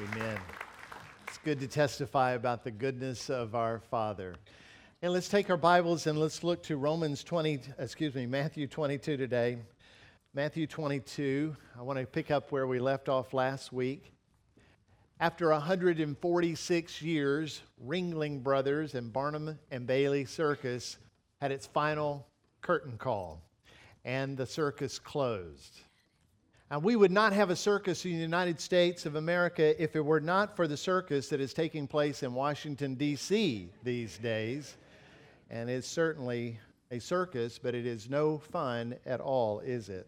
[0.00, 0.38] Amen.
[1.28, 4.34] It's good to testify about the goodness of our Father.
[5.02, 9.18] And let's take our Bibles and let's look to Romans 20, excuse me, Matthew 22
[9.18, 9.58] today.
[10.32, 11.54] Matthew 22.
[11.78, 14.14] I want to pick up where we left off last week.
[15.18, 20.96] After 146 years, Ringling Brothers and Barnum and Bailey Circus
[21.42, 22.26] had its final
[22.62, 23.42] curtain call,
[24.06, 25.82] and the circus closed.
[26.72, 30.04] Uh, we would not have a circus in the United States of America if it
[30.04, 33.68] were not for the circus that is taking place in Washington, D.C.
[33.82, 34.76] these days.
[35.50, 36.60] And it's certainly
[36.92, 40.06] a circus, but it is no fun at all, is it?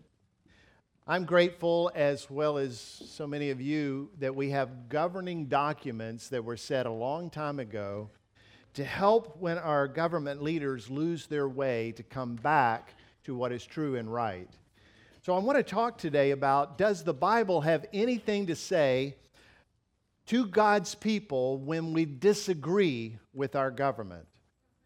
[1.04, 6.45] I'm grateful, as well as so many of you, that we have governing documents that
[6.45, 8.09] were set a long time ago
[8.74, 13.66] to help when our government leaders lose their way to come back to what is
[13.66, 14.48] true and right.
[15.24, 19.14] So I want to talk today about does the Bible have anything to say
[20.26, 24.26] to God's people when we disagree with our government?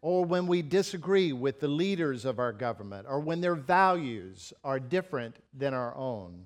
[0.03, 4.79] Or when we disagree with the leaders of our government, or when their values are
[4.79, 6.45] different than our own.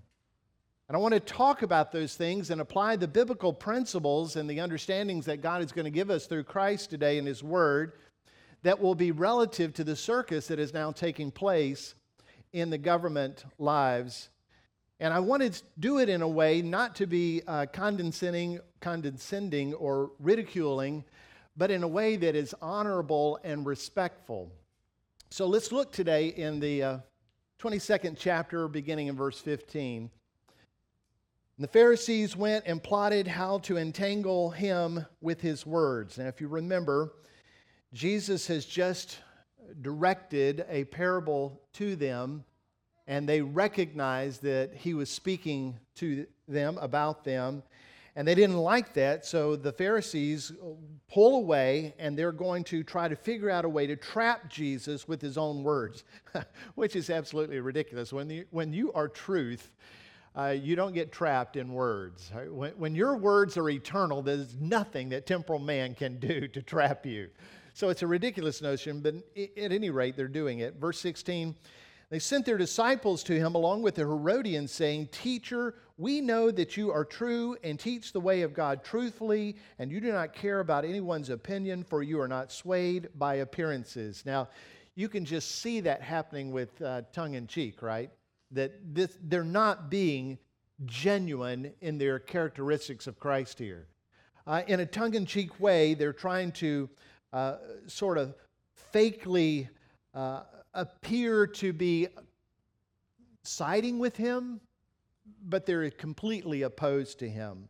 [0.87, 4.61] And I want to talk about those things and apply the biblical principles and the
[4.61, 7.91] understandings that God is going to give us through Christ today in His Word
[8.63, 11.95] that will be relative to the circus that is now taking place
[12.53, 14.29] in the government lives.
[14.99, 19.73] And I wanted to do it in a way not to be uh, condescending, condescending
[19.73, 21.03] or ridiculing,
[21.57, 24.51] but in a way that is honorable and respectful.
[25.29, 26.97] So let's look today in the uh,
[27.59, 30.09] 22nd chapter, beginning in verse 15.
[31.57, 36.17] And the Pharisees went and plotted how to entangle him with his words.
[36.17, 37.13] Now, if you remember,
[37.93, 39.19] Jesus has just
[39.81, 42.43] directed a parable to them,
[43.07, 47.63] and they recognized that he was speaking to them about them.
[48.15, 50.51] And they didn't like that, so the Pharisees
[51.09, 55.07] pull away and they're going to try to figure out a way to trap Jesus
[55.07, 56.03] with his own words,
[56.75, 58.11] which is absolutely ridiculous.
[58.11, 59.71] When you, when you are truth,
[60.35, 62.31] uh, you don't get trapped in words.
[62.49, 67.05] When, when your words are eternal, there's nothing that temporal man can do to trap
[67.05, 67.29] you.
[67.81, 70.75] So it's a ridiculous notion, but at any rate, they're doing it.
[70.75, 71.55] Verse 16
[72.11, 76.77] they sent their disciples to him along with the Herodians, saying, Teacher, we know that
[76.77, 80.59] you are true and teach the way of God truthfully, and you do not care
[80.59, 84.27] about anyone's opinion, for you are not swayed by appearances.
[84.27, 84.49] Now,
[84.93, 88.11] you can just see that happening with uh, tongue in cheek, right?
[88.51, 90.37] That this, they're not being
[90.85, 93.87] genuine in their characteristics of Christ here.
[94.45, 96.87] Uh, in a tongue in cheek way, they're trying to
[97.33, 98.35] uh, sort of
[98.93, 99.69] fakely
[100.13, 100.41] uh,
[100.73, 102.07] appear to be
[103.43, 104.59] siding with him,
[105.43, 107.67] but they're completely opposed to him.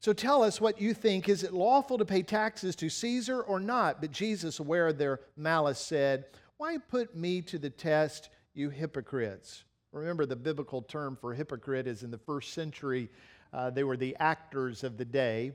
[0.00, 1.28] So tell us what you think.
[1.28, 4.00] Is it lawful to pay taxes to Caesar or not?
[4.00, 6.26] But Jesus, aware of their malice, said,
[6.56, 9.64] Why put me to the test, you hypocrites?
[9.92, 13.08] Remember, the biblical term for hypocrite is in the first century,
[13.52, 15.52] uh, they were the actors of the day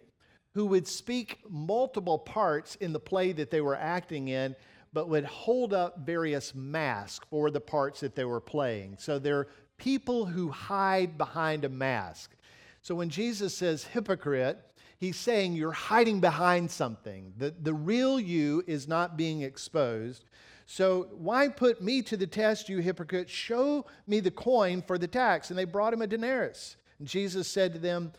[0.54, 4.56] who would speak multiple parts in the play that they were acting in,
[4.94, 8.96] but would hold up various masks for the parts that they were playing.
[9.00, 9.48] So they're
[9.78, 12.36] people who hide behind a mask.
[12.82, 14.60] So when Jesus says hypocrite,
[15.00, 17.34] he's saying you're hiding behind something.
[17.38, 20.26] The, the real you is not being exposed.
[20.66, 23.30] So why put me to the test, you hypocrite?
[23.30, 25.50] Show me the coin for the tax.
[25.50, 26.78] And they brought him a denarius.
[27.00, 28.14] And Jesus said to them,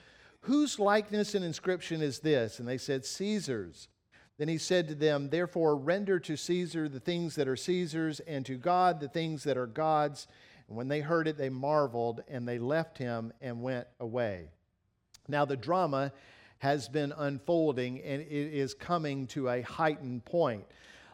[0.44, 2.59] Whose likeness and inscription is this?
[2.59, 3.88] And they said, Caesar's.
[4.37, 8.44] Then he said to them, Therefore, render to Caesar the things that are Caesar's, and
[8.44, 10.27] to God the things that are God's.
[10.69, 14.50] And when they heard it, they marveled, and they left him and went away.
[15.28, 16.12] Now, the drama
[16.59, 20.65] has been unfolding, and it is coming to a heightened point.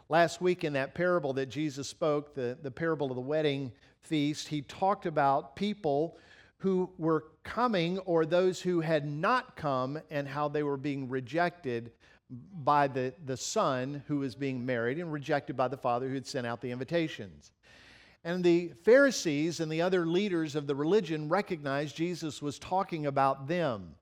[0.09, 3.71] Last week, in that parable that Jesus spoke, the, the parable of the wedding
[4.01, 6.19] feast, he talked about people
[6.61, 11.91] who were coming or those who had not come and how they were being rejected
[12.63, 16.27] by the, the son who was being married and rejected by the father who had
[16.27, 17.53] sent out the invitations.
[18.25, 23.49] And the Pharisees and the other leaders of the religion recognized Jesus was talking about
[23.49, 23.95] them,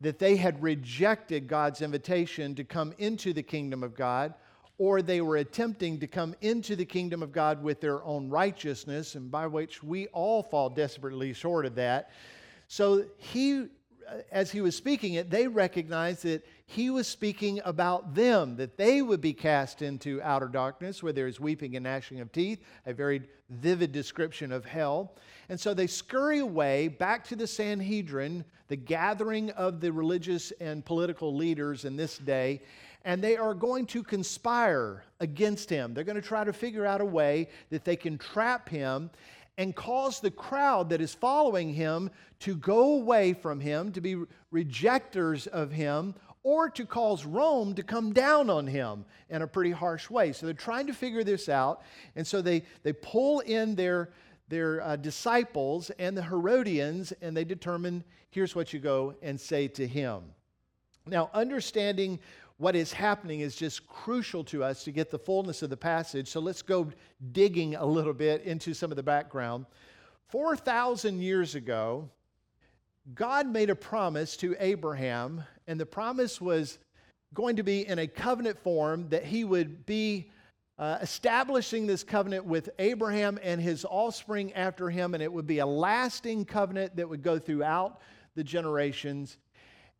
[0.00, 4.34] that they had rejected God's invitation to come into the kingdom of God,
[4.78, 9.14] or they were attempting to come into the kingdom of God with their own righteousness,
[9.14, 12.10] and by which we all fall desperately short of that.
[12.66, 13.68] So he
[14.06, 18.76] uh, as he was speaking it, they recognized that he was speaking about them, that
[18.76, 22.60] they would be cast into outer darkness where there is weeping and gnashing of teeth,
[22.86, 25.14] a very vivid description of hell.
[25.48, 30.84] And so they scurry away back to the Sanhedrin, the gathering of the religious and
[30.84, 32.62] political leaders in this day,
[33.04, 35.92] and they are going to conspire against him.
[35.92, 39.10] They're going to try to figure out a way that they can trap him
[39.58, 42.10] and cause the crowd that is following him
[42.40, 44.16] to go away from him, to be
[44.50, 49.70] rejectors of him, or to cause Rome to come down on him in a pretty
[49.70, 50.32] harsh way.
[50.32, 51.82] So they're trying to figure this out.
[52.16, 54.10] And so they, they pull in their,
[54.48, 59.68] their uh, disciples and the Herodians, and they determine here's what you go and say
[59.68, 60.22] to him.
[61.06, 62.18] Now, understanding
[62.58, 66.28] what is happening is just crucial to us to get the fullness of the passage.
[66.28, 66.90] So let's go
[67.32, 69.66] digging a little bit into some of the background.
[70.28, 72.08] 4,000 years ago,
[73.14, 76.78] God made a promise to Abraham, and the promise was
[77.34, 80.30] going to be in a covenant form that he would be
[80.78, 85.58] uh, establishing this covenant with Abraham and his offspring after him, and it would be
[85.58, 88.00] a lasting covenant that would go throughout
[88.36, 89.38] the generations.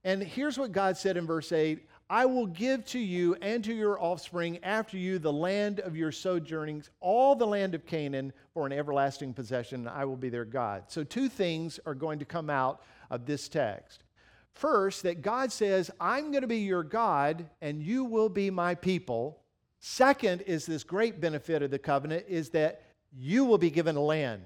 [0.04, 3.75] And here's what God said in verse 8 I will give to you and to
[3.75, 8.66] your offspring after you the land of your sojournings, all the land of Canaan for
[8.66, 10.84] an everlasting possession, I will be their God.
[10.87, 14.05] So, two things are going to come out of this text.
[14.52, 18.76] First, that God says, I'm going to be your God and you will be my
[18.76, 19.40] people.
[19.81, 22.82] Second, is this great benefit of the covenant is that
[23.12, 24.44] you will be given a land.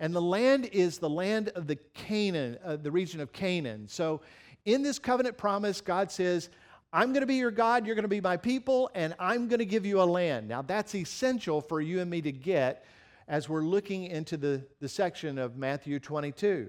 [0.00, 3.86] And the land is the land of the Canaan, uh, the region of Canaan.
[3.86, 4.22] So,
[4.64, 6.48] in this covenant promise, God says,
[6.94, 9.60] I'm going to be your God, you're going to be my people, and I'm going
[9.60, 10.46] to give you a land.
[10.46, 12.84] Now, that's essential for you and me to get
[13.28, 16.68] as we're looking into the, the section of Matthew 22.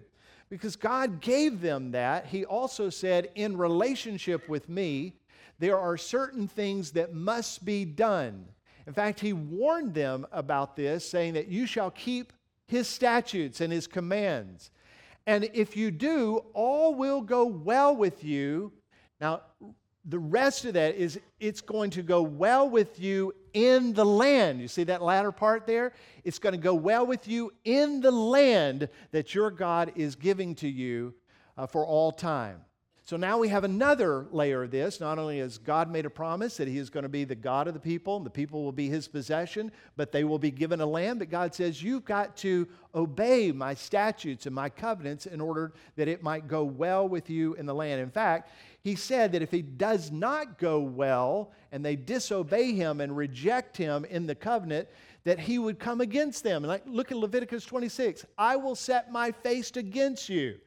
[0.50, 2.28] Because God gave them that.
[2.28, 5.16] He also said, in relationship with me,
[5.60, 8.46] there are certain things that must be done.
[8.88, 12.32] In fact, He warned them about this, saying that you shall keep
[12.68, 14.72] His statutes and His commands.
[15.28, 18.72] And if you do, all will go well with you.
[19.20, 19.42] Now,
[20.06, 24.60] the rest of that is it's going to go well with you in the land.
[24.60, 25.94] You see that latter part there?
[26.24, 30.56] It's going to go well with you in the land that your God is giving
[30.56, 31.14] to you
[31.58, 32.62] uh, for all time.
[33.06, 35.02] So now we have another layer of this.
[35.02, 37.68] Not only has God made a promise that He is going to be the God
[37.68, 40.80] of the people, and the people will be His possession, but they will be given
[40.80, 41.20] a land.
[41.20, 42.66] But God says, You've got to
[42.96, 47.56] obey my statutes and my covenants in order that it might go well with you
[47.56, 48.00] in the land.
[48.00, 48.50] In fact,
[48.82, 53.76] He said that if He does not go well and they disobey Him and reject
[53.76, 54.88] Him in the covenant,
[55.26, 56.64] that He would come against them.
[56.64, 60.58] And like, look at Leviticus 26 I will set my face against you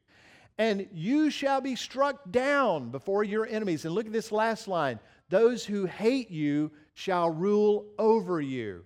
[0.58, 3.84] and you shall be struck down before your enemies.
[3.84, 4.98] And look at this last line
[5.28, 8.84] those who hate you shall rule over you.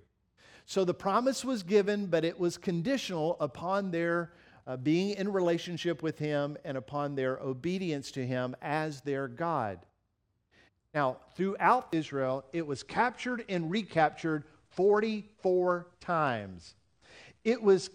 [0.64, 4.32] So the promise was given, but it was conditional upon their
[4.66, 9.80] uh, being in relationship with Him and upon their obedience to Him as their God.
[10.94, 16.74] Now, throughout Israel, it was captured and recaptured 44 times.
[17.44, 17.90] It was,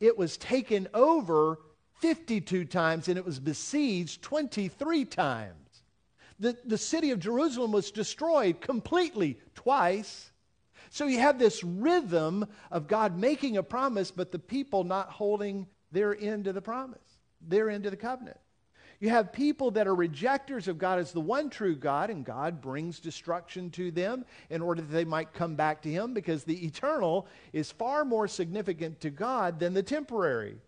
[0.00, 1.58] it was taken over
[2.02, 5.54] 52 times and it was besieged 23 times.
[6.40, 10.32] The, the city of Jerusalem was destroyed completely twice.
[10.90, 15.68] So you have this rhythm of God making a promise, but the people not holding
[15.92, 16.98] their end of the promise,
[17.40, 18.38] their end of the covenant.
[18.98, 22.60] You have people that are rejectors of God as the one true God, and God
[22.60, 26.66] brings destruction to them in order that they might come back to Him because the
[26.66, 30.58] eternal is far more significant to God than the temporary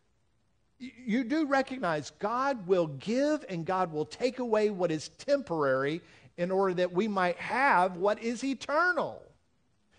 [1.04, 6.00] you do recognize God will give and God will take away what is temporary
[6.36, 9.22] in order that we might have what is eternal.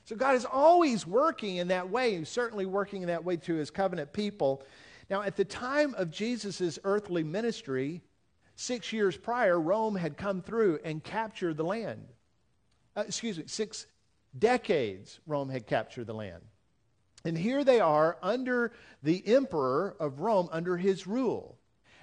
[0.06, 2.18] So God is always working in that way.
[2.18, 4.64] He's certainly working in that way to his covenant people.
[5.10, 8.02] Now, at the time of Jesus' earthly ministry,
[8.56, 12.06] six years prior, Rome had come through and captured the land.
[12.96, 13.88] Uh, excuse me, six
[14.38, 16.42] decades, Rome had captured the land.
[17.26, 18.72] And here they are under
[19.04, 21.58] the emperor of Rome, under his rule.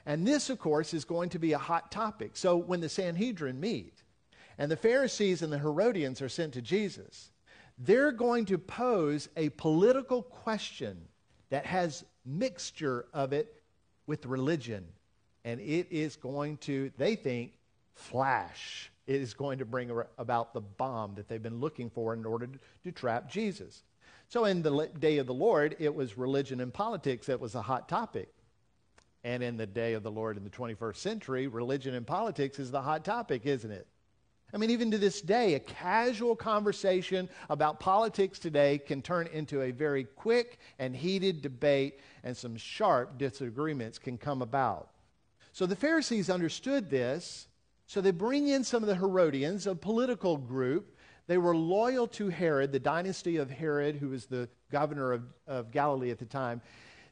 [0.04, 2.36] And this, of course, is going to be a hot topic.
[2.36, 4.02] So when the Sanhedrin meet
[4.58, 7.30] and the Pharisees and the Herodians are sent to Jesus,
[7.78, 11.00] they're going to pose a political question
[11.50, 13.62] that has mixture of it
[14.06, 14.84] with religion.
[15.44, 17.52] And it is going to, they think,
[17.94, 18.90] flash.
[19.06, 22.48] It is going to bring about the bomb that they've been looking for in order
[22.84, 23.84] to trap Jesus.
[24.32, 27.60] So, in the day of the Lord, it was religion and politics that was a
[27.60, 28.30] hot topic.
[29.24, 32.70] And in the day of the Lord in the 21st century, religion and politics is
[32.70, 33.86] the hot topic, isn't it?
[34.54, 39.60] I mean, even to this day, a casual conversation about politics today can turn into
[39.60, 44.92] a very quick and heated debate, and some sharp disagreements can come about.
[45.52, 47.48] So the Pharisees understood this,
[47.86, 50.96] so they bring in some of the Herodians, a political group.
[51.26, 55.70] They were loyal to Herod, the dynasty of Herod, who was the governor of, of
[55.70, 56.60] Galilee at the time.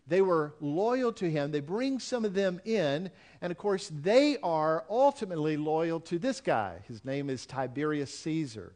[0.06, 1.52] They were loyal to him.
[1.52, 6.40] They bring some of them in, and of course, they are ultimately loyal to this
[6.40, 6.78] guy.
[6.88, 8.74] His name is Tiberius Caesar.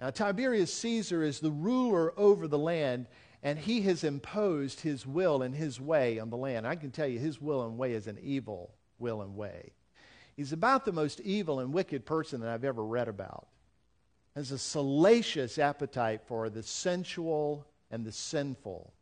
[0.00, 3.06] Now, Tiberius Caesar is the ruler over the land,
[3.42, 6.66] and he has imposed his will and his way on the land.
[6.66, 9.72] I can tell you, his will and way is an evil will and way.
[10.36, 13.46] He's about the most evil and wicked person that I've ever read about.
[14.34, 18.92] Has a salacious appetite for the sensual and the sinful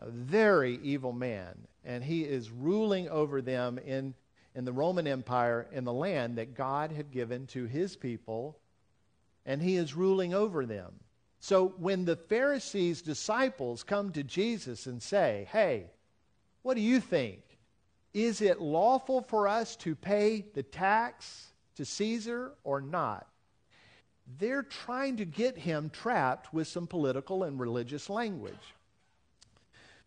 [0.00, 4.14] a very evil man, and he is ruling over them in,
[4.54, 8.58] in the Roman Empire in the land that God had given to his people,
[9.46, 10.92] and he is ruling over them.
[11.40, 15.90] So when the Pharisees' disciples come to Jesus and say, Hey,
[16.62, 17.42] what do you think?
[18.12, 23.26] Is it lawful for us to pay the tax to Caesar or not?
[24.38, 28.74] They're trying to get him trapped with some political and religious language.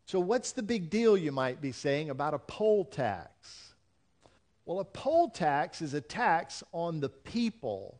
[0.05, 3.73] So, what's the big deal, you might be saying, about a poll tax?
[4.65, 7.99] Well, a poll tax is a tax on the people.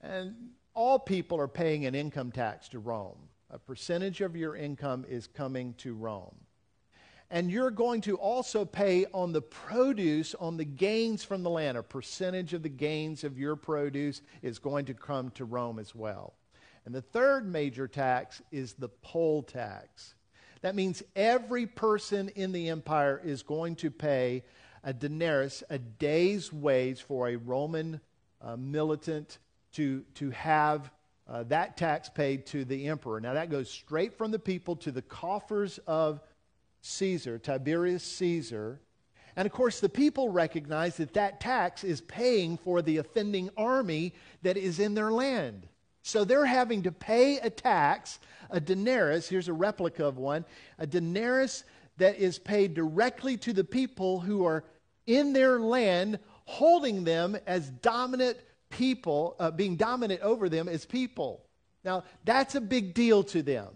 [0.00, 0.34] And
[0.74, 3.18] all people are paying an income tax to Rome.
[3.50, 6.34] A percentage of your income is coming to Rome.
[7.32, 11.78] And you're going to also pay on the produce, on the gains from the land.
[11.78, 15.94] A percentage of the gains of your produce is going to come to Rome as
[15.94, 16.34] well.
[16.84, 20.14] And the third major tax is the poll tax.
[20.60, 24.44] That means every person in the empire is going to pay
[24.84, 27.98] a denarius, a day's wage for a Roman
[28.42, 29.38] uh, militant
[29.72, 30.90] to, to have
[31.26, 33.20] uh, that tax paid to the emperor.
[33.20, 36.20] Now, that goes straight from the people to the coffers of
[36.82, 38.80] Caesar, Tiberius Caesar.
[39.36, 44.14] And of course, the people recognize that that tax is paying for the offending army
[44.42, 45.66] that is in their land.
[46.02, 48.18] So they're having to pay a tax,
[48.50, 50.44] a denarius, here's a replica of one,
[50.78, 51.64] a denarius
[51.98, 54.64] that is paid directly to the people who are
[55.06, 58.36] in their land, holding them as dominant
[58.70, 61.44] people, uh, being dominant over them as people.
[61.84, 63.68] Now, that's a big deal to them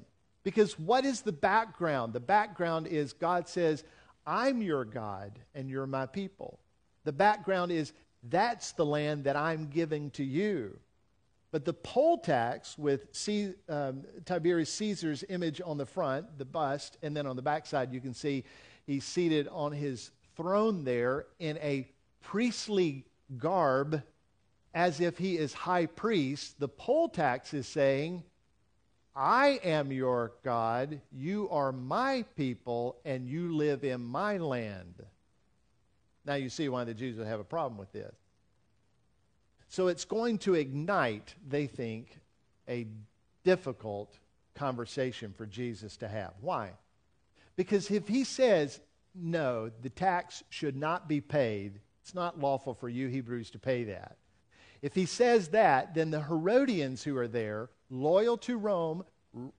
[0.47, 2.13] because what is the background?
[2.13, 3.83] The background is God says,
[4.25, 6.61] I'm your God and you're my people.
[7.03, 10.79] The background is that's the land that I'm giving to you.
[11.51, 16.97] But the poll tax with C, um, Tiberius Caesar's image on the front, the bust,
[17.03, 18.45] and then on the backside you can see
[18.87, 21.89] he's seated on his throne there in a
[22.23, 23.05] priestly
[23.37, 24.01] garb
[24.75, 26.61] as if he is high priest.
[26.61, 28.23] The poll tax is saying,
[29.17, 35.03] I am your God, you are my people, and you live in my land.
[36.27, 38.15] Now you see why the Jews would have a problem with this.
[39.69, 42.19] So it's going to ignite, they think,
[42.69, 42.87] a
[43.43, 44.19] difficult
[44.55, 46.35] conversation for Jesus to have.
[46.43, 46.73] Why?
[47.57, 48.81] Because if he says,
[49.15, 53.85] no, the tax should not be paid, it's not lawful for you Hebrews to pay
[53.85, 54.17] that.
[54.83, 59.05] If he says that, then the Herodians who are there, loyal to Rome,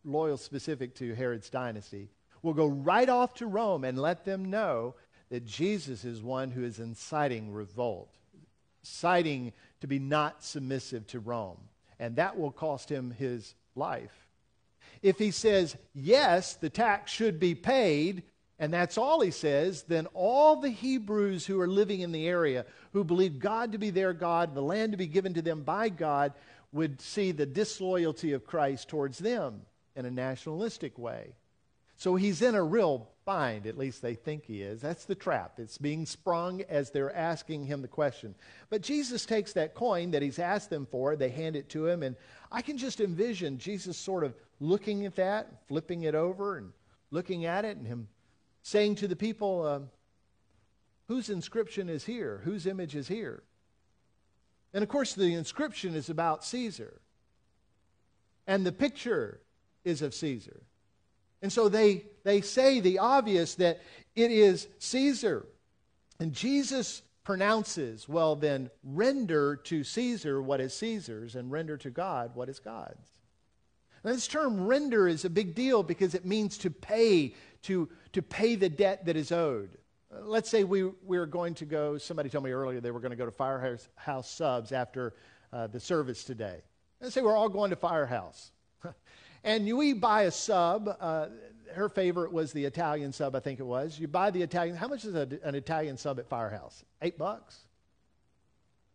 [0.03, 2.10] loyal specific to Herod's dynasty,
[2.41, 4.96] will go right off to Rome and let them know
[5.29, 8.10] that Jesus is one who is inciting revolt,
[8.81, 11.57] inciting to be not submissive to Rome.
[12.00, 14.27] And that will cost him his life.
[15.01, 18.24] If he says, yes, the tax should be paid,
[18.60, 22.65] and that's all he says, then all the Hebrews who are living in the area,
[22.93, 25.89] who believe God to be their God, the land to be given to them by
[25.89, 26.34] God,
[26.71, 29.62] would see the disloyalty of Christ towards them
[29.95, 31.36] in a nationalistic way.
[31.95, 34.81] So he's in a real bind, at least they think he is.
[34.81, 35.59] That's the trap.
[35.59, 38.36] It's being sprung as they're asking him the question.
[38.69, 42.03] But Jesus takes that coin that he's asked them for, they hand it to him,
[42.03, 42.15] and
[42.51, 46.71] I can just envision Jesus sort of looking at that, flipping it over, and
[47.09, 48.07] looking at it, and him
[48.62, 49.89] saying to the people, um,
[51.07, 52.41] Whose inscription is here?
[52.43, 53.43] Whose image is here?
[54.74, 57.01] And of course, the inscription is about Caesar.
[58.45, 59.41] And the picture
[59.83, 60.62] is of Caesar.
[61.41, 63.81] And so they, they say the obvious that
[64.15, 65.45] it is Caesar.
[66.19, 72.31] And Jesus pronounces, well, then render to Caesar what is Caesar's and render to God
[72.36, 73.07] what is God's.
[74.03, 78.21] Now, this term render is a big deal because it means to pay, to, to
[78.21, 79.77] pay the debt that is owed.
[80.11, 82.99] Uh, let's say we, we were going to go, somebody told me earlier they were
[82.99, 85.13] going to go to Firehouse House Subs after
[85.51, 86.61] uh, the service today.
[87.01, 88.51] Let's say we're all going to Firehouse.
[89.43, 90.89] and we buy a sub.
[90.99, 91.27] Uh,
[91.73, 93.99] her favorite was the Italian sub, I think it was.
[93.99, 94.75] You buy the Italian.
[94.75, 96.83] How much is a, an Italian sub at Firehouse?
[97.01, 97.59] Eight bucks?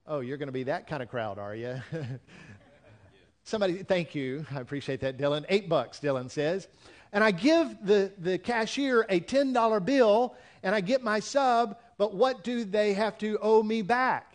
[0.06, 1.80] Oh, you're going to be that kind of crowd, are you?
[3.44, 4.46] Somebody, thank you.
[4.52, 5.44] I appreciate that, Dylan.
[5.48, 6.68] Eight bucks, Dylan says.
[7.12, 12.14] And I give the, the cashier a $10 bill and I get my sub, but
[12.14, 14.34] what do they have to owe me back?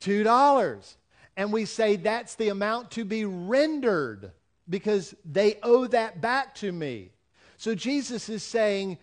[0.00, 0.94] $2.
[1.36, 4.32] And we say that's the amount to be rendered
[4.68, 7.10] because they owe that back to me.
[7.56, 8.98] So Jesus is saying,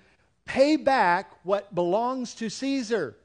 [0.45, 3.17] pay back what belongs to Caesar.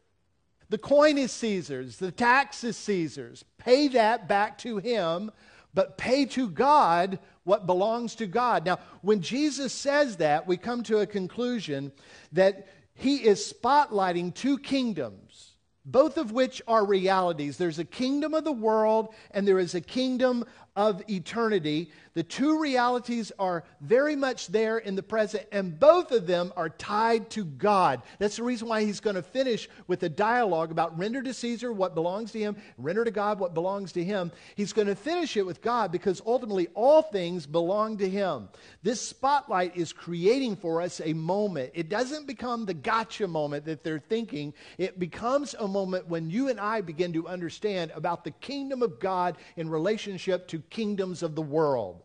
[0.69, 3.45] The coin is Caesar's, the tax is Caesar's.
[3.59, 5.31] Pay that back to him,
[5.75, 8.67] but pay to God what belongs to God.
[8.67, 11.93] Now, when Jesus says that, we come to a conclusion
[12.33, 15.53] that he is spotlighting two kingdoms,
[15.85, 17.57] both of which are realities.
[17.57, 20.45] There's a kingdom of the world, and there is a kingdom
[20.77, 21.91] of eternity.
[22.15, 26.69] The two realities are very much there in the present, and both of them are
[26.69, 28.03] tied to God.
[28.19, 31.73] That's the reason why he's going to finish with a dialogue about render to Caesar
[31.73, 34.33] what belongs to him, render to God what belongs to him.
[34.55, 38.49] He's going to finish it with God because ultimately all things belong to him.
[38.83, 41.73] This spotlight is creating for us a moment.
[41.75, 46.49] It doesn't become the gotcha moment that they're thinking, it becomes a moment when you
[46.49, 51.35] and I begin to understand about the kingdom of God in relationship to kingdoms of
[51.35, 52.03] the world.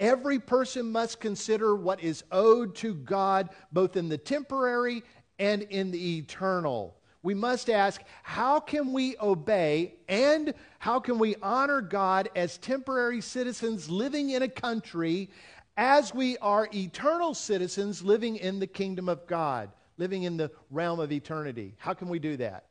[0.00, 5.02] Every person must consider what is owed to God, both in the temporary
[5.38, 6.96] and in the eternal.
[7.22, 13.20] We must ask, how can we obey and how can we honor God as temporary
[13.20, 15.30] citizens living in a country
[15.76, 20.98] as we are eternal citizens living in the kingdom of God, living in the realm
[20.98, 21.74] of eternity?
[21.78, 22.66] How can we do that?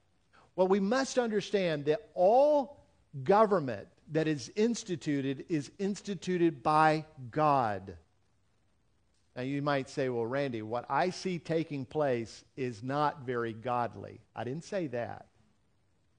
[0.58, 2.78] Well, we must understand that all
[3.24, 7.96] government that is instituted is instituted by God.
[9.36, 14.20] Now, you might say, well, Randy, what I see taking place is not very godly.
[14.36, 15.28] I didn't say that.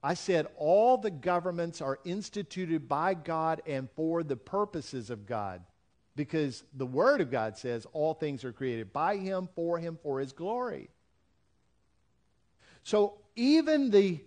[0.02, 5.62] I said all the governments are instituted by God and for the purposes of God.
[6.16, 10.18] Because the Word of God says all things are created by Him, for Him, for
[10.18, 10.88] His glory.
[12.82, 14.20] So even the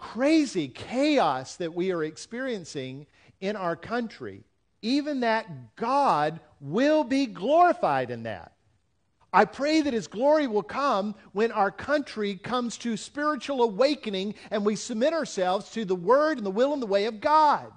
[0.00, 3.06] crazy chaos that we are experiencing
[3.38, 4.42] in our country,
[4.80, 8.52] even that God will be glorified in that.
[9.30, 14.64] I pray that His glory will come when our country comes to spiritual awakening and
[14.64, 17.70] we submit ourselves to the Word and the will and the way of God.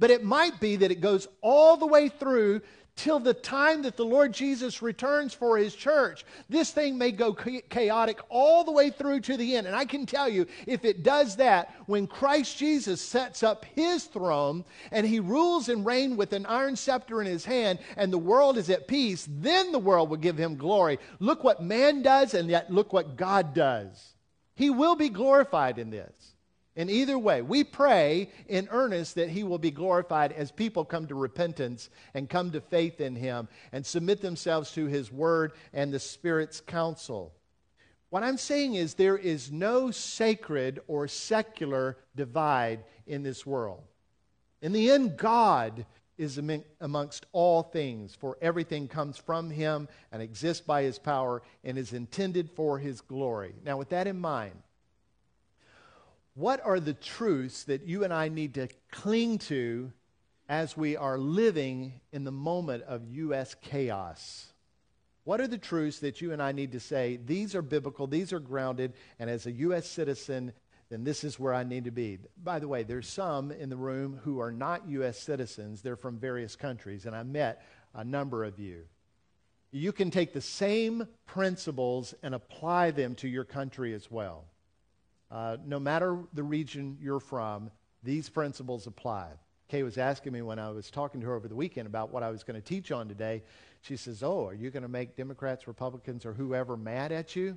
[0.00, 2.62] But it might be that it goes all the way through
[3.00, 6.26] till the time that the Lord Jesus returns for his church.
[6.50, 9.66] This thing may go chaotic all the way through to the end.
[9.66, 14.04] And I can tell you, if it does that, when Christ Jesus sets up his
[14.04, 18.18] throne and he rules and reigns with an iron scepter in his hand and the
[18.18, 20.98] world is at peace, then the world will give him glory.
[21.20, 24.14] Look what man does, and yet look what God does.
[24.56, 26.29] He will be glorified in this.
[26.80, 31.06] In either way, we pray in earnest that he will be glorified as people come
[31.08, 35.92] to repentance and come to faith in him and submit themselves to his word and
[35.92, 37.34] the Spirit's counsel.
[38.08, 43.82] What I'm saying is there is no sacred or secular divide in this world.
[44.62, 45.84] In the end, God
[46.16, 46.40] is
[46.80, 51.92] amongst all things, for everything comes from him and exists by his power and is
[51.92, 53.52] intended for his glory.
[53.66, 54.62] Now, with that in mind,
[56.40, 59.92] what are the truths that you and I need to cling to
[60.48, 63.54] as we are living in the moment of U.S.
[63.60, 64.46] chaos?
[65.24, 68.32] What are the truths that you and I need to say, these are biblical, these
[68.32, 69.86] are grounded, and as a U.S.
[69.86, 70.54] citizen,
[70.88, 72.18] then this is where I need to be.
[72.42, 75.20] By the way, there's some in the room who are not U.S.
[75.20, 75.82] citizens.
[75.82, 77.62] They're from various countries, and I met
[77.94, 78.84] a number of you.
[79.72, 84.46] You can take the same principles and apply them to your country as well.
[85.30, 87.70] Uh, no matter the region you're from,
[88.02, 89.28] these principles apply.
[89.68, 92.24] Kay was asking me when I was talking to her over the weekend about what
[92.24, 93.42] I was going to teach on today.
[93.82, 97.56] She says, Oh, are you going to make Democrats, Republicans, or whoever mad at you?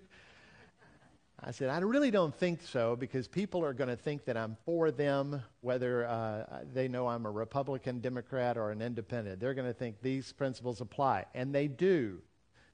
[1.46, 4.56] I said, I really don't think so because people are going to think that I'm
[4.66, 9.42] for them, whether uh, they know I'm a Republican, Democrat, or an independent.
[9.42, 12.22] They're going to think these principles apply, and they do.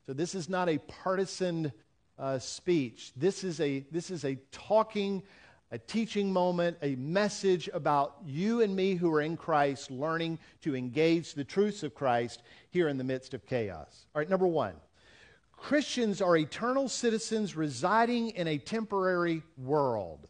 [0.05, 1.71] So this is not a partisan
[2.19, 3.11] uh, speech.
[3.15, 5.23] This is, a, this is a talking,
[5.71, 10.75] a teaching moment, a message about you and me who are in Christ learning to
[10.75, 14.05] engage the truths of Christ here in the midst of chaos.
[14.13, 14.75] All right, number one
[15.55, 20.27] Christians are eternal citizens residing in a temporary world.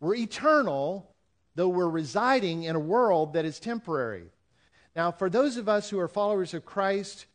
[0.00, 1.14] We're eternal,
[1.54, 4.24] though we're residing in a world that is temporary.
[4.94, 7.26] Now, for those of us who are followers of Christ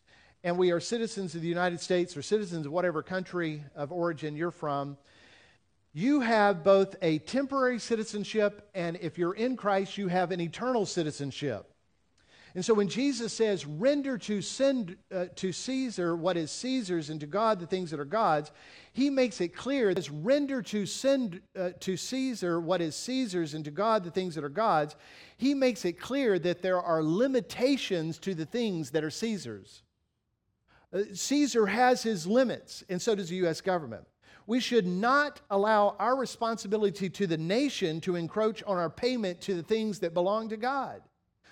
[0.44, 4.36] and we are citizens of the United States or citizens of whatever country of origin
[4.36, 4.98] you're from,
[5.94, 10.86] you have both a temporary citizenship and if you're in Christ, you have an eternal
[10.86, 11.68] citizenship.
[12.54, 17.20] And so when Jesus says, render to, send, uh, to Caesar what is Caesar's and
[17.22, 18.52] to God the things that are God's,
[18.92, 23.64] he makes it clear that render to send uh, to Caesar what is Caesar's and
[23.64, 24.96] to God the things that are God's.
[25.38, 29.82] He makes it clear that there are limitations to the things that are Caesar's.
[30.94, 33.62] Uh, Caesar has his limits, and so does the U.S.
[33.62, 34.06] government.
[34.48, 39.54] We should not allow our responsibility to the nation to encroach on our payment to
[39.54, 41.02] the things that belong to God.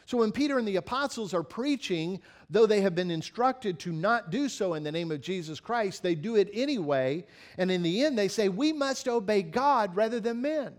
[0.05, 4.31] So when Peter and the apostles are preaching, though they have been instructed to not
[4.31, 7.27] do so in the name of Jesus Christ, they do it anyway.
[7.59, 10.73] And in the end, they say, We must obey God rather than men.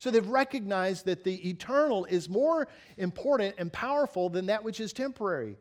[0.00, 4.92] So they've recognized that the eternal is more important and powerful than that which is
[4.92, 5.56] temporary.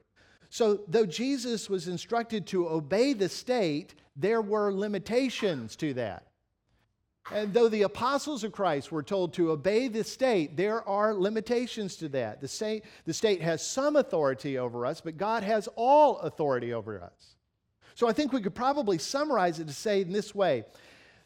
[0.54, 6.28] So, though Jesus was instructed to obey the state, there were limitations to that.
[7.32, 11.96] And though the apostles of Christ were told to obey the state, there are limitations
[11.96, 12.40] to that.
[12.40, 17.02] The state, the state has some authority over us, but God has all authority over
[17.02, 17.36] us.
[17.96, 20.66] So I think we could probably summarize it to say in this way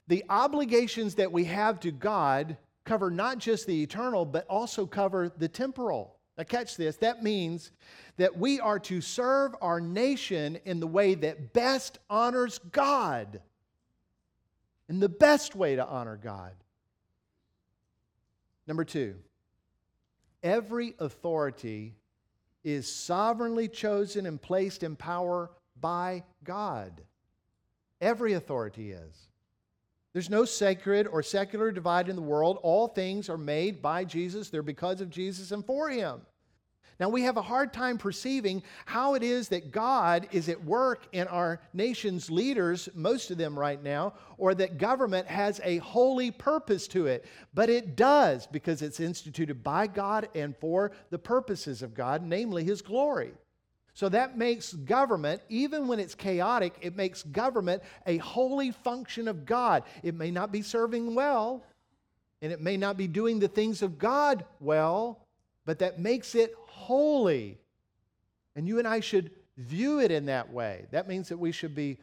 [0.07, 5.29] the obligations that we have to God cover not just the eternal, but also cover
[5.37, 6.16] the temporal.
[6.37, 6.97] Now, catch this.
[6.97, 7.71] That means
[8.17, 13.41] that we are to serve our nation in the way that best honors God
[14.87, 16.53] and the best way to honor God.
[18.67, 19.15] Number two,
[20.43, 21.95] every authority
[22.63, 27.01] is sovereignly chosen and placed in power by God.
[28.01, 29.29] Every authority is.
[30.17, 32.57] There's no sacred or secular divide in the world.
[32.63, 36.21] All things are made by Jesus, they're because of Jesus and for Him.
[36.99, 41.05] Now, we have a hard time perceiving how it is that God is at work
[41.11, 46.31] in our nation's leaders, most of them right now, or that government has a holy
[46.31, 47.25] purpose to it.
[47.53, 52.63] But it does because it's instituted by God and for the purposes of God, namely
[52.63, 53.33] His glory.
[53.97, 59.43] So that makes government, even when it's chaotic, it makes government a holy function of
[59.43, 59.81] God.
[60.03, 61.63] It may not be serving well,
[62.43, 65.25] and it may not be doing the things of God well,
[65.65, 67.57] but that makes it holy.
[68.55, 70.85] And you and I should view it in that way.
[70.91, 71.97] That means that we should be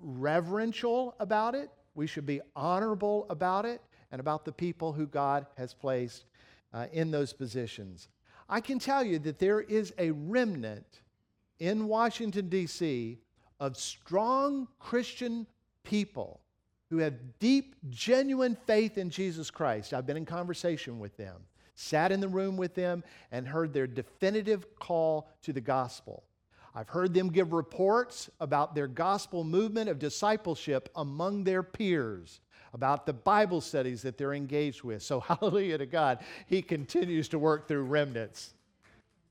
[0.00, 5.44] reverential about it, we should be honorable about it, and about the people who God
[5.58, 6.24] has placed
[6.72, 8.08] uh, in those positions.
[8.48, 11.02] I can tell you that there is a remnant
[11.58, 13.18] in Washington, D.C.,
[13.60, 15.46] of strong Christian
[15.82, 16.40] people
[16.90, 19.92] who have deep, genuine faith in Jesus Christ.
[19.92, 21.42] I've been in conversation with them
[21.78, 26.24] sat in the room with them, and heard their definitive call to the gospel.
[26.74, 32.40] I've heard them give reports about their gospel movement of discipleship among their peers,
[32.74, 35.02] about the Bible studies that they're engaged with.
[35.02, 38.54] So, hallelujah to God, He continues to work through remnants.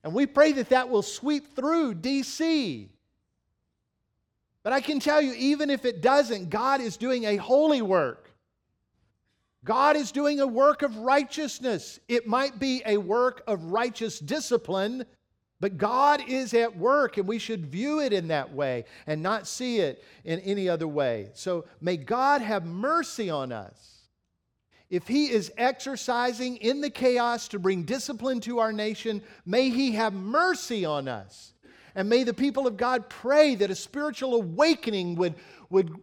[0.04, 2.88] And we pray that that will sweep through DC.
[4.62, 8.30] But I can tell you, even if it doesn't, God is doing a holy work.
[9.64, 11.98] God is doing a work of righteousness.
[12.08, 15.04] It might be a work of righteous discipline,
[15.60, 19.46] but God is at work, and we should view it in that way and not
[19.46, 21.30] see it in any other way.
[21.34, 23.97] So may God have mercy on us.
[24.90, 29.92] If He is exercising in the chaos to bring discipline to our nation, may He
[29.92, 31.52] have mercy on us.
[31.94, 35.34] And may the people of God pray that a spiritual awakening would,
[35.68, 35.94] would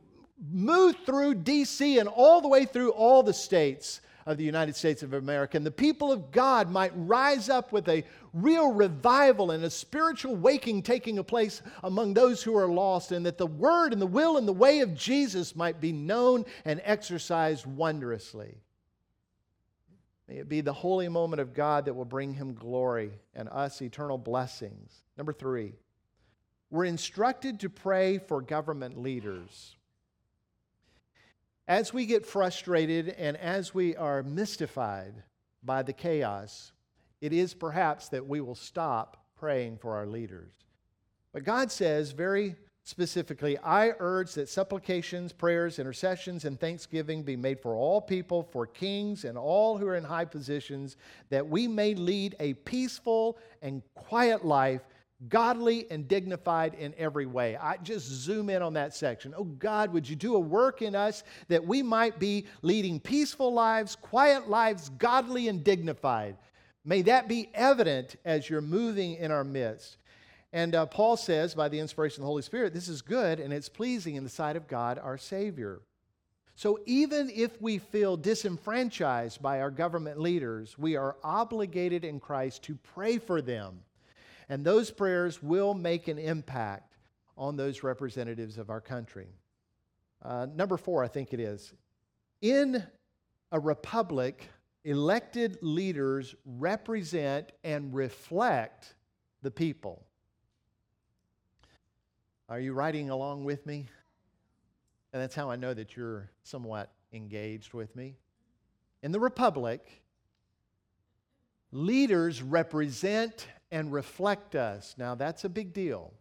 [0.52, 2.00] move through D.C.
[2.00, 5.56] and all the way through all the states of the United States of America.
[5.56, 10.36] And the people of God might rise up with a real revival and a spiritual
[10.36, 14.08] waking taking a place among those who are lost, and that the word and the
[14.08, 18.58] will and the way of Jesus might be known and exercised wondrously.
[20.28, 23.82] May it be the holy moment of God that will bring him glory and us
[23.82, 25.04] eternal blessings.
[25.18, 25.74] Number three,
[26.72, 29.76] we're instructed to pray for government leaders.
[31.68, 35.24] As we get frustrated and as we are mystified
[35.64, 36.72] by the chaos,
[37.22, 40.52] it is perhaps that we will stop praying for our leaders.
[41.34, 47.60] But God says very specifically, I urge that supplications, prayers, intercessions, and thanksgiving be made
[47.60, 50.96] for all people, for kings and all who are in high positions,
[51.30, 54.82] that we may lead a peaceful and quiet life,
[55.30, 57.58] godly and dignified in every way.
[57.58, 59.34] I just zoom in on that section.
[59.36, 63.52] Oh God, would you do a work in us that we might be leading peaceful
[63.52, 66.38] lives, quiet lives, godly and dignified?
[66.84, 69.98] May that be evident as you're moving in our midst.
[70.56, 73.52] And uh, Paul says, by the inspiration of the Holy Spirit, this is good and
[73.52, 75.82] it's pleasing in the sight of God our Savior.
[76.56, 82.64] So even if we feel disenfranchised by our government leaders, we are obligated in Christ
[82.64, 83.82] to pray for them
[84.48, 86.96] and those prayers will make an impact
[87.38, 89.28] on those representatives of our country.
[90.22, 91.74] Uh, number four, I think it is.
[92.42, 92.82] In
[93.52, 94.48] a republic,
[94.86, 98.96] elected leaders represent and reflect
[99.42, 100.06] the people.
[102.48, 103.88] Are you writing along with me?
[105.14, 108.18] And that's how I know that you're somewhat engaged with me.
[109.02, 110.04] In the republic,
[111.72, 114.94] leaders represent and reflect us.
[114.98, 116.14] Now, that's a big deal.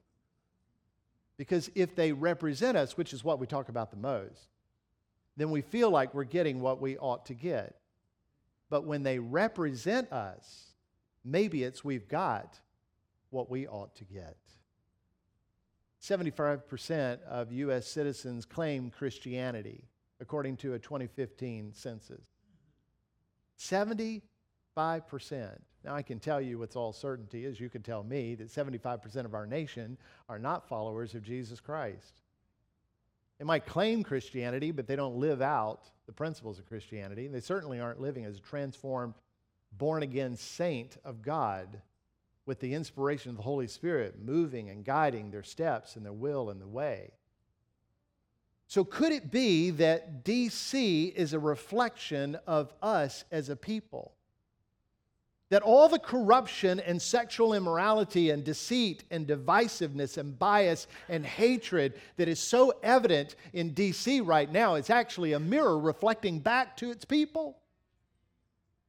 [1.36, 4.48] Because if they represent us, which is what we talk about the most,
[5.36, 7.76] then we feel like we're getting what we ought to get.
[8.70, 10.72] But when they represent us,
[11.24, 12.58] maybe it's we've got
[13.30, 14.36] what we ought to get.
[16.04, 17.86] 75% of U.S.
[17.86, 19.84] citizens claim Christianity,
[20.20, 22.20] according to a 2015 census.
[23.58, 24.20] 75%.
[25.82, 29.24] Now, I can tell you with all certainty, as you can tell me, that 75%
[29.24, 29.96] of our nation
[30.28, 32.20] are not followers of Jesus Christ.
[33.38, 37.28] They might claim Christianity, but they don't live out the principles of Christianity.
[37.28, 39.14] They certainly aren't living as a transformed,
[39.72, 41.80] born again saint of God
[42.46, 46.50] with the inspiration of the Holy Spirit moving and guiding their steps and their will
[46.50, 47.12] and the way.
[48.66, 54.14] So, could it be that DC is a reflection of us as a people?
[55.54, 61.94] that all the corruption and sexual immorality and deceit and divisiveness and bias and hatred
[62.16, 66.90] that is so evident in DC right now is actually a mirror reflecting back to
[66.90, 67.56] its people?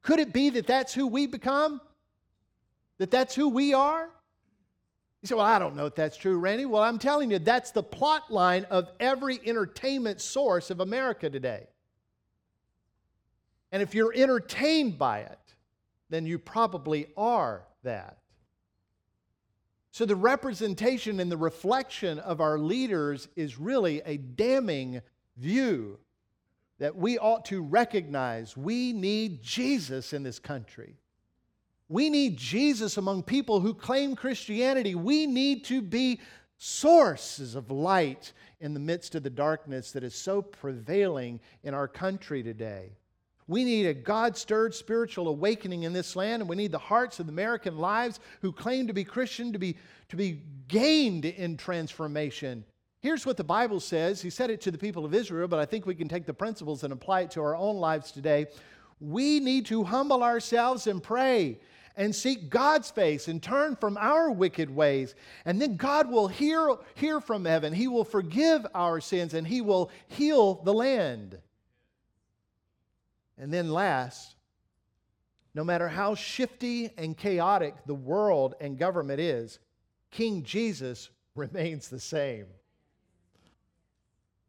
[0.02, 1.80] Could it be that that's who we become?
[2.98, 4.08] That that's who we are?
[5.22, 6.66] You say, Well, I don't know if that's true, Randy.
[6.66, 11.66] Well, I'm telling you, that's the plot line of every entertainment source of America today.
[13.72, 15.38] And if you're entertained by it,
[16.08, 18.18] then you probably are that.
[19.90, 25.00] So, the representation and the reflection of our leaders is really a damning
[25.36, 25.98] view
[26.78, 30.96] that we ought to recognize we need Jesus in this country.
[31.88, 34.94] We need Jesus among people who claim Christianity.
[34.94, 36.20] We need to be
[36.58, 41.86] sources of light in the midst of the darkness that is so prevailing in our
[41.86, 42.90] country today.
[43.48, 47.20] We need a God stirred spiritual awakening in this land, and we need the hearts
[47.20, 49.76] of American lives who claim to be Christian to be,
[50.08, 52.64] to be gained in transformation.
[53.00, 54.20] Here's what the Bible says.
[54.20, 56.34] He said it to the people of Israel, but I think we can take the
[56.34, 58.46] principles and apply it to our own lives today.
[58.98, 61.60] We need to humble ourselves and pray
[61.96, 65.14] and seek God's face and turn from our wicked ways.
[65.44, 67.72] And then God will hear, hear from heaven.
[67.72, 71.38] He will forgive our sins and He will heal the land.
[73.38, 74.34] And then last,
[75.54, 79.58] no matter how shifty and chaotic the world and government is,
[80.10, 82.46] King Jesus remains the same.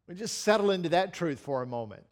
[0.07, 2.03] We just settle into that truth for a moment.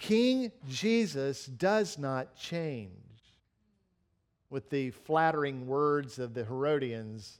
[0.00, 2.90] King Jesus does not change.
[4.48, 7.38] With the flattering words of the Herodians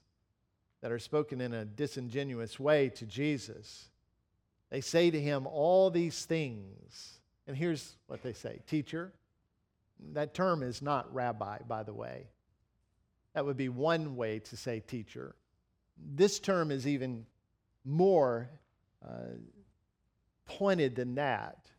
[0.80, 3.88] that are spoken in a disingenuous way to Jesus,
[4.68, 7.18] they say to him all these things.
[7.48, 9.12] And here's what they say Teacher,
[10.12, 12.28] that term is not rabbi, by the way.
[13.34, 15.34] That would be one way to say teacher.
[15.96, 17.26] This term is even
[17.84, 18.50] more
[19.04, 19.34] uh,
[20.46, 21.69] pointed than that.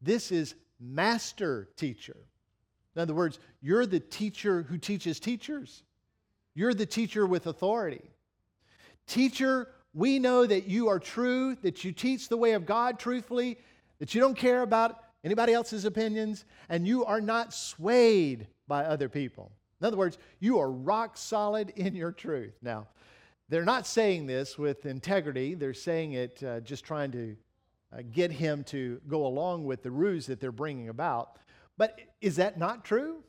[0.00, 2.16] This is master teacher.
[2.96, 5.82] In other words, you're the teacher who teaches teachers.
[6.54, 8.10] You're the teacher with authority.
[9.06, 13.58] Teacher we know that you are true, that you teach the way of God truthfully,
[13.98, 19.08] that you don't care about anybody else's opinions, and you are not swayed by other
[19.08, 19.50] people.
[19.80, 22.54] In other words, you are rock solid in your truth.
[22.62, 22.86] Now,
[23.48, 27.36] they're not saying this with integrity, they're saying it uh, just trying to
[27.92, 31.38] uh, get him to go along with the ruse that they're bringing about.
[31.76, 33.22] But is that not true?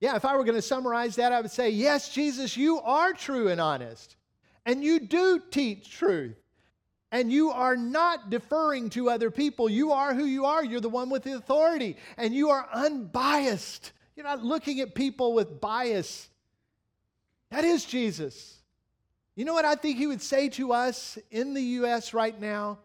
[0.00, 3.12] Yeah, if I were going to summarize that, I would say, yes, Jesus, you are
[3.12, 4.16] true and honest
[4.64, 6.36] and you do teach truth.
[7.10, 9.68] And you are not deferring to other people.
[9.68, 10.64] You are who you are.
[10.64, 11.98] You're the one with the authority.
[12.16, 16.28] And you are unbiased You're not looking at people with bias.
[17.50, 18.58] That is Jesus.
[19.34, 22.14] You know what I think he would say to us in the U.S.
[22.14, 22.78] right now?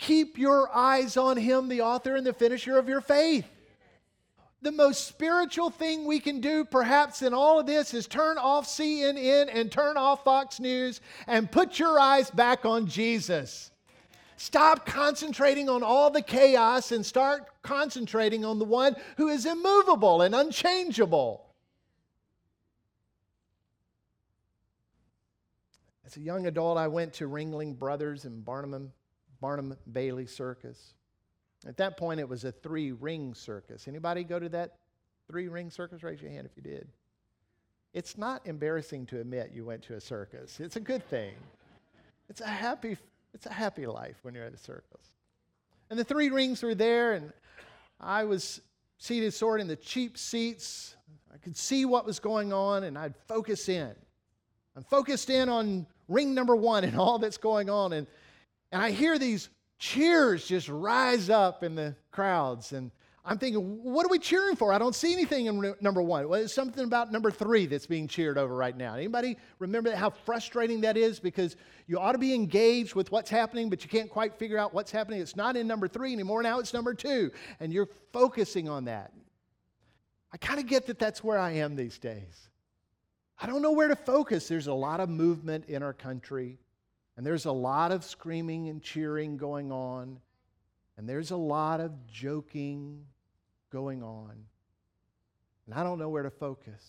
[0.00, 3.46] Keep your eyes on him, the author and the finisher of your faith.
[4.62, 8.66] The most spiritual thing we can do, perhaps, in all of this is turn off
[8.66, 13.70] CNN and turn off Fox News and put your eyes back on Jesus.
[14.38, 20.22] Stop concentrating on all the chaos and start concentrating on the one who is immovable
[20.22, 21.44] and unchangeable.
[26.06, 28.92] As a young adult, I went to Ringling Brothers and Barnum,
[29.40, 30.94] Barnum Bailey Circus.
[31.66, 33.86] At that point, it was a three ring circus.
[33.88, 34.76] Anybody go to that
[35.26, 36.02] three ring circus?
[36.02, 36.88] Raise your hand if you did.
[37.92, 40.60] It's not embarrassing to admit you went to a circus.
[40.60, 41.34] It's a good thing.
[42.28, 42.96] It's a happy,
[43.34, 45.12] it's a happy life when you're at a circus.
[45.90, 47.32] And the three rings were there, and
[48.00, 48.60] I was
[48.98, 50.94] seated sort of in the cheap seats.
[51.34, 53.92] I could see what was going on, and I'd focus in.
[54.76, 57.92] I'm focused in on ring number one and all that's going on.
[57.92, 58.06] And,
[58.72, 62.72] and I hear these cheers just rise up in the crowds.
[62.72, 62.90] And
[63.24, 64.72] I'm thinking, what are we cheering for?
[64.72, 66.28] I don't see anything in number one.
[66.28, 68.94] Well, it's something about number three that's being cheered over right now.
[68.94, 71.20] Anybody remember how frustrating that is?
[71.20, 71.56] Because
[71.86, 74.90] you ought to be engaged with what's happening, but you can't quite figure out what's
[74.90, 75.20] happening.
[75.20, 76.42] It's not in number three anymore.
[76.42, 77.30] Now it's number two.
[77.58, 79.12] And you're focusing on that.
[80.32, 82.48] I kind of get that that's where I am these days.
[83.42, 84.48] I don't know where to focus.
[84.48, 86.58] There's a lot of movement in our country,
[87.20, 90.20] and there's a lot of screaming and cheering going on,
[90.96, 93.04] and there's a lot of joking
[93.70, 94.32] going on.
[95.66, 96.82] And I don't know where to focus.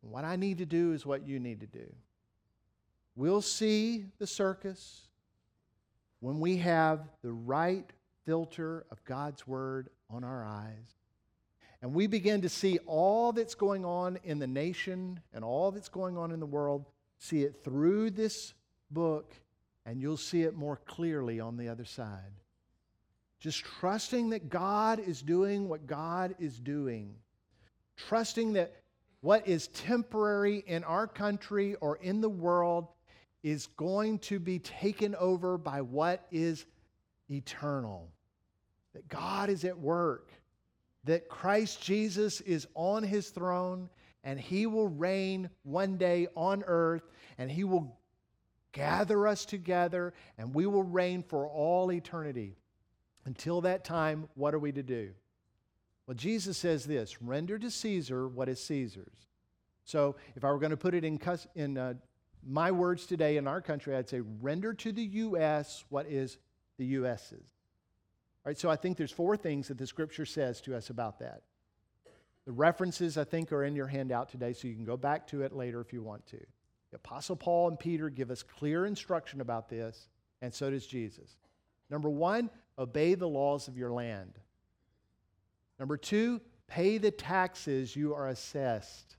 [0.00, 1.84] What I need to do is what you need to do.
[3.16, 5.08] We'll see the circus
[6.20, 7.92] when we have the right
[8.24, 10.94] filter of God's Word on our eyes
[11.82, 15.88] and we begin to see all that's going on in the nation and all that's
[15.88, 16.86] going on in the world,
[17.22, 18.54] see it through this
[18.90, 19.32] book,
[19.86, 22.32] and you'll see it more clearly on the other side.
[23.40, 27.14] Just trusting that God is doing what God is doing,
[27.96, 28.74] trusting that
[29.20, 32.88] what is temporary in our country or in the world
[33.42, 36.64] is going to be taken over by what is
[37.30, 38.10] eternal.
[38.94, 40.32] That God is at work
[41.04, 43.88] that Christ Jesus is on his throne
[44.24, 47.02] and he will reign one day on earth
[47.38, 47.98] and he will
[48.72, 52.56] gather us together and we will reign for all eternity.
[53.24, 55.10] Until that time, what are we to do?
[56.06, 59.28] Well, Jesus says this render to Caesar what is Caesar's.
[59.84, 61.20] So, if I were going to put it in,
[61.54, 61.94] in uh,
[62.44, 65.84] my words today in our country, I'd say render to the U.S.
[65.88, 66.38] what is
[66.78, 67.32] the U.S.'s.
[67.34, 71.20] All right, so I think there's four things that the scripture says to us about
[71.20, 71.42] that.
[72.44, 75.42] The references, I think, are in your handout today, so you can go back to
[75.42, 76.38] it later if you want to.
[76.90, 80.08] The Apostle Paul and Peter give us clear instruction about this,
[80.40, 81.36] and so does Jesus.
[81.88, 84.38] Number one, obey the laws of your land.
[85.78, 89.16] Number two, pay the taxes you are assessed.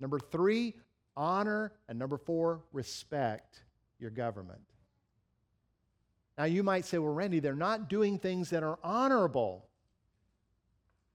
[0.00, 0.74] Number three,
[1.16, 1.72] honor.
[1.88, 3.62] And number four, respect
[3.98, 4.60] your government.
[6.38, 9.65] Now, you might say, well, Randy, they're not doing things that are honorable.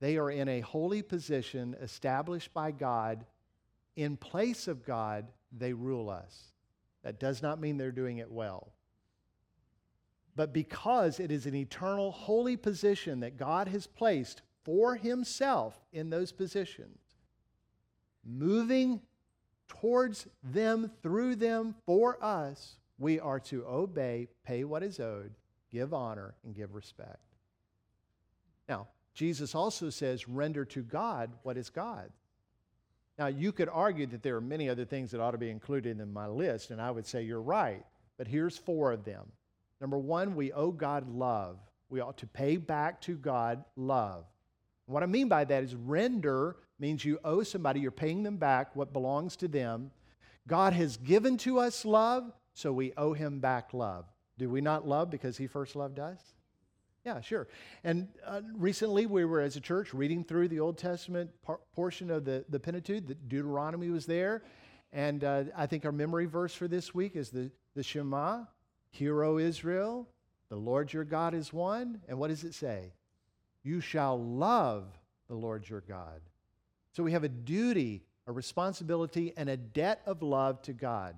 [0.02, 3.24] They are in a holy position established by God.
[3.96, 6.52] In place of God, they rule us.
[7.04, 8.74] That does not mean they're doing it well.
[10.36, 16.10] But because it is an eternal, holy position that God has placed for Himself in
[16.10, 17.00] those positions,
[18.26, 19.02] moving
[19.68, 25.34] towards them, through them, for us, we are to obey, pay what is owed,
[25.70, 27.20] give honor, and give respect.
[28.68, 32.10] Now, Jesus also says, render to God what is God.
[33.20, 36.00] Now, you could argue that there are many other things that ought to be included
[36.00, 37.86] in my list, and I would say you're right,
[38.18, 39.32] but here's four of them.
[39.80, 41.58] Number one, we owe God love.
[41.90, 44.26] We ought to pay back to God love.
[44.86, 48.76] What I mean by that is render means you owe somebody, you're paying them back
[48.76, 49.92] what belongs to them.
[50.48, 54.06] God has given to us love, so we owe him back love.
[54.38, 56.20] Do we not love because he first loved us?
[57.06, 57.48] Yeah, sure.
[57.84, 62.12] And uh, recently we were, as a church, reading through the Old Testament par- portion
[62.12, 63.08] of the, the Pentateuch.
[63.08, 64.44] The Deuteronomy was there.
[64.94, 68.44] And uh, I think our memory verse for this week is the, the Shema,
[68.92, 70.08] Hear, O Israel,
[70.50, 72.02] the Lord your God is one.
[72.08, 72.94] And what does it say?
[73.64, 74.86] You shall love
[75.28, 76.22] the Lord your God.
[76.92, 81.16] So we have a duty, a responsibility, and a debt of love to God.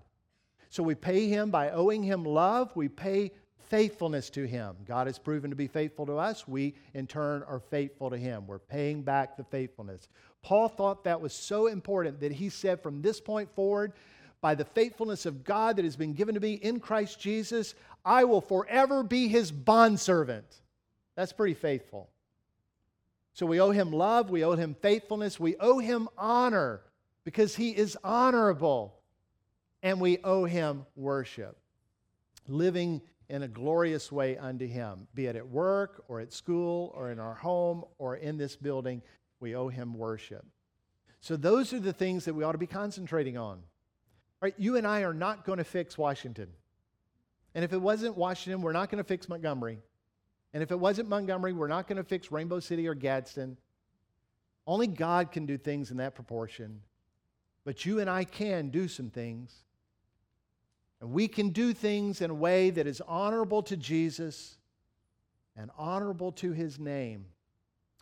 [0.69, 2.71] So we pay him by owing him love.
[2.75, 3.31] We pay
[3.69, 4.75] faithfulness to Him.
[4.85, 6.47] God has proven to be faithful to us.
[6.47, 8.47] We, in turn, are faithful to Him.
[8.47, 10.07] We're paying back the faithfulness.
[10.41, 13.93] Paul thought that was so important that he said, from this point forward,
[14.41, 18.25] by the faithfulness of God that has been given to me in Christ Jesus, I
[18.25, 20.45] will forever be His bondservant.
[21.15, 22.09] That's pretty faithful.
[23.33, 26.81] So we owe Him love, we owe Him faithfulness, we owe Him honor
[27.23, 28.95] because He is honorable,
[29.81, 31.57] and we owe Him worship
[32.47, 33.01] living
[33.33, 37.19] in a glorious way unto Him, be it at work or at school or in
[37.19, 39.01] our home or in this building.
[39.39, 40.45] We owe Him worship.
[41.19, 43.63] So, those are the things that we ought to be concentrating on.
[44.39, 44.53] Right?
[44.57, 46.47] You and I are not going to fix Washington.
[47.55, 49.79] And if it wasn't Washington, we're not going to fix Montgomery.
[50.53, 53.57] And if it wasn't Montgomery, we're not going to fix Rainbow City or Gadsden.
[54.67, 56.81] Only God can do things in that proportion.
[57.65, 59.63] But you and I can do some things.
[61.03, 64.55] And we can do things in a way that is honorable to Jesus
[65.57, 67.25] and honorable to his name.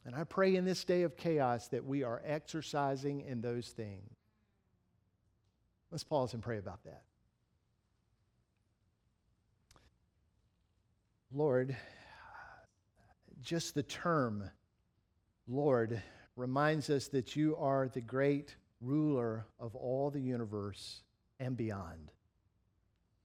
[0.05, 4.07] And I pray in this day of chaos that we are exercising in those things.
[5.89, 7.01] Let's pause and pray about that.
[11.33, 11.75] Lord,
[13.41, 14.47] just the term
[15.47, 15.99] Lord
[16.35, 21.01] reminds us that you are the great ruler of all the universe
[21.39, 22.11] and beyond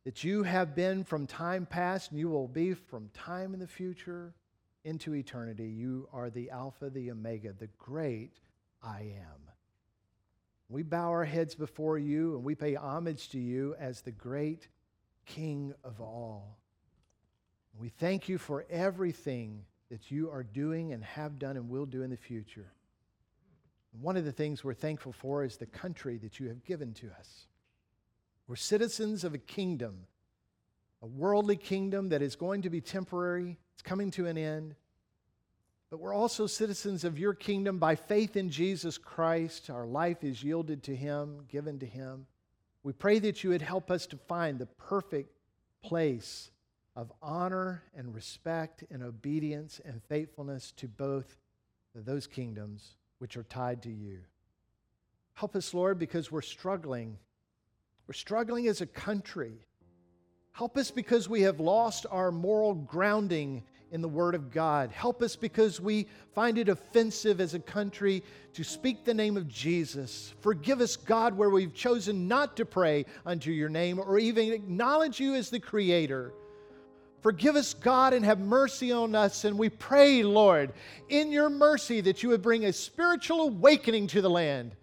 [0.06, 3.66] that you have been from time past and you will be from time in the
[3.66, 4.32] future
[4.84, 5.66] into eternity.
[5.66, 8.38] You are the Alpha, the Omega, the great
[8.80, 9.50] I am.
[10.68, 14.68] We bow our heads before you and we pay homage to you as the great
[15.24, 16.56] King of all.
[17.76, 22.02] We thank you for everything that you are doing and have done and will do
[22.02, 22.70] in the future.
[24.00, 27.10] One of the things we're thankful for is the country that you have given to
[27.18, 27.48] us.
[28.48, 30.06] We're citizens of a kingdom,
[31.02, 34.74] a worldly kingdom that is going to be temporary, it's coming to an end.
[35.90, 39.70] But we're also citizens of your kingdom by faith in Jesus Christ.
[39.70, 42.26] Our life is yielded to Him, given to Him.
[42.82, 45.32] We pray that you would help us to find the perfect
[45.82, 46.50] place
[46.96, 51.36] of honor and respect and obedience and faithfulness to both
[51.94, 54.20] those kingdoms which are tied to you.
[55.34, 57.18] Help us, Lord, because we're struggling
[58.06, 59.66] we're struggling as a country.
[60.52, 64.90] Help us because we have lost our moral grounding in the Word of God.
[64.90, 68.22] Help us because we find it offensive as a country
[68.54, 70.34] to speak the name of Jesus.
[70.40, 75.20] Forgive us, God, where we've chosen not to pray unto your name or even acknowledge
[75.20, 76.32] you as the Creator.
[77.22, 79.44] Forgive us, God, and have mercy on us.
[79.44, 80.72] And we pray, Lord,
[81.08, 84.76] in your mercy that you would bring a spiritual awakening to the land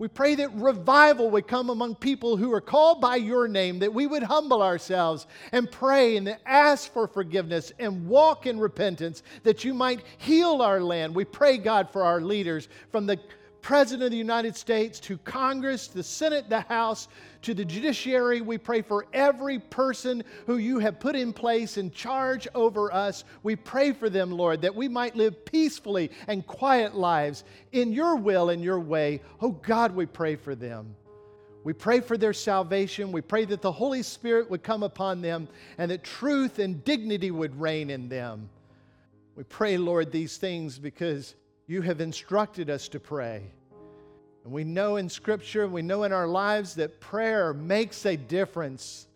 [0.00, 3.92] we pray that revival would come among people who are called by your name, that
[3.92, 9.62] we would humble ourselves and pray and ask for forgiveness and walk in repentance, that
[9.62, 11.14] you might heal our land.
[11.14, 13.18] We pray, God, for our leaders from the
[13.62, 17.08] President of the United States to Congress, the Senate, the House,
[17.42, 18.40] to the judiciary.
[18.40, 23.24] We pray for every person who you have put in place in charge over us.
[23.42, 28.16] We pray for them, Lord, that we might live peacefully and quiet lives in your
[28.16, 29.20] will and your way.
[29.40, 30.94] Oh God, we pray for them.
[31.62, 33.12] We pray for their salvation.
[33.12, 37.30] We pray that the Holy Spirit would come upon them and that truth and dignity
[37.30, 38.48] would reign in them.
[39.36, 41.34] We pray, Lord, these things because
[41.70, 43.44] you have instructed us to pray.
[44.42, 48.16] And we know in Scripture, and we know in our lives that prayer makes a
[48.16, 49.06] difference.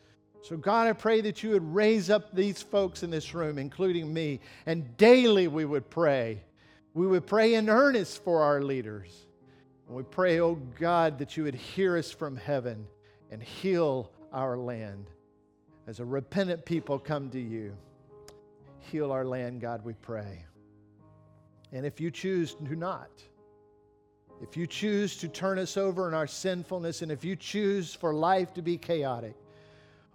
[0.41, 4.15] So, God, I pray that you would raise up these folks in this room, including
[4.15, 6.45] me, and daily we would pray.
[6.93, 9.27] We would pray in earnest for our leaders.
[9.89, 12.87] And we pray, oh God, that you would hear us from heaven
[13.33, 15.07] and heal our land.
[15.89, 17.77] As a repentant people come to you,
[18.79, 20.45] heal our land, God, we pray.
[21.75, 23.11] And if you choose to not,
[24.41, 28.15] if you choose to turn us over in our sinfulness, and if you choose for
[28.15, 29.35] life to be chaotic,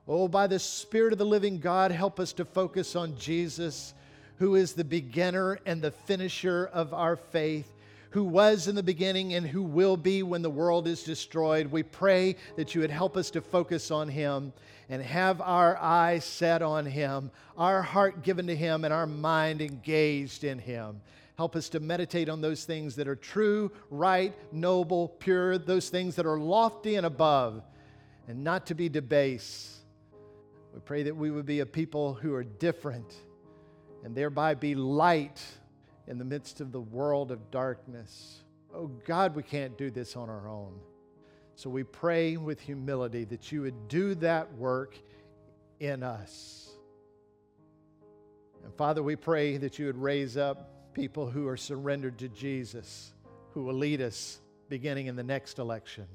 [0.07, 3.93] oh, by the Spirit of the living God, help us to focus on Jesus,
[4.37, 7.71] who is the beginner and the finisher of our faith
[8.11, 11.67] who was in the beginning and who will be when the world is destroyed.
[11.67, 14.51] We pray that you would help us to focus on him
[14.89, 19.61] and have our eyes set on him, our heart given to him, and our mind
[19.61, 21.01] engaged in him.
[21.39, 26.17] Help us to meditate on those things that are true, right, noble, pure, those things
[26.17, 27.63] that are lofty and above,
[28.27, 29.77] and not to be debased.
[30.73, 33.13] We pray that we would be a people who are different
[34.03, 35.41] and thereby be light
[36.07, 38.43] in the midst of the world of darkness.
[38.75, 40.77] Oh God, we can't do this on our own.
[41.55, 44.97] So we pray with humility that you would do that work
[45.79, 46.69] in us.
[48.65, 53.13] And Father, we pray that you would raise up people who are surrendered to Jesus,
[53.53, 56.05] who will lead us beginning in the next election,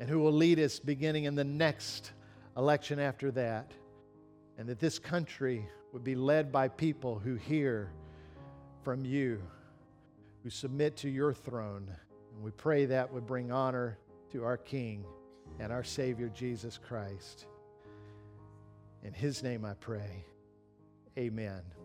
[0.00, 2.12] and who will lead us beginning in the next
[2.56, 3.70] election after that.
[4.56, 7.90] And that this country would be led by people who hear
[8.82, 9.42] from you,
[10.42, 11.86] who submit to your throne.
[12.34, 13.98] And we pray that would bring honor
[14.32, 15.04] to our King
[15.60, 17.46] and our Savior, Jesus Christ.
[19.02, 20.24] In his name I pray.
[21.18, 21.81] Amen.